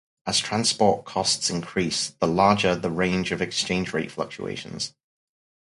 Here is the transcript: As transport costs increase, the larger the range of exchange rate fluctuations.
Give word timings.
As 0.25 0.39
transport 0.39 1.05
costs 1.05 1.51
increase, 1.51 2.09
the 2.09 2.25
larger 2.25 2.75
the 2.75 2.89
range 2.89 3.31
of 3.31 3.39
exchange 3.39 3.93
rate 3.93 4.09
fluctuations. 4.09 4.95